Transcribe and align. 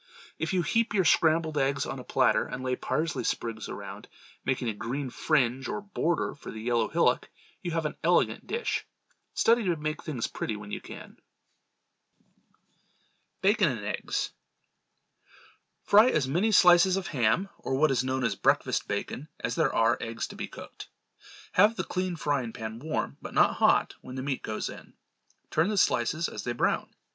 If 0.39 0.51
you 0.51 0.63
heap 0.63 0.95
your 0.95 1.05
scrambled 1.05 1.59
eggs 1.59 1.85
on 1.85 1.99
a 1.99 2.03
platter 2.03 2.47
and 2.47 2.63
lay 2.63 2.75
parsley 2.75 3.23
sprigs 3.23 3.69
around, 3.69 4.07
making 4.43 4.67
a 4.67 4.73
green 4.73 5.11
fringe 5.11 5.67
or 5.67 5.79
border 5.79 6.33
for 6.33 6.49
the 6.49 6.59
yellow 6.59 6.87
hillock, 6.87 7.29
you 7.61 7.69
have 7.69 7.85
an 7.85 7.95
elegant 8.03 8.47
dish. 8.47 8.87
Study 9.35 9.63
to 9.65 9.75
make 9.75 9.97
plain 9.99 10.15
things 10.15 10.25
pretty 10.25 10.55
when 10.55 10.71
you 10.71 10.81
can. 10.81 11.17
Bacon 13.41 13.69
and 13.69 13.85
Eggs. 13.85 14.31
Fry 15.83 16.09
as 16.09 16.27
many 16.27 16.51
slices 16.51 16.97
of 16.97 17.05
ham, 17.09 17.49
or 17.59 17.75
what 17.75 17.91
is 17.91 18.03
known 18.03 18.23
as 18.23 18.33
breakfast 18.33 18.87
bacon, 18.87 19.27
as 19.41 19.53
there 19.53 19.71
are 19.71 19.99
eggs 20.01 20.25
to 20.29 20.35
be 20.35 20.47
cooked. 20.47 20.87
Have 21.51 21.75
the 21.75 21.83
clean 21.83 22.15
frying 22.15 22.53
pan 22.53 22.79
warm, 22.79 23.17
but 23.21 23.35
not 23.35 23.57
hot, 23.57 23.93
when 24.01 24.15
the 24.15 24.23
meat 24.23 24.41
goes 24.41 24.67
in. 24.67 24.93
Turn 25.51 25.69
the 25.69 25.77
slices 25.77 26.27
as 26.27 26.43
they 26.43 26.53
brown. 26.53 26.89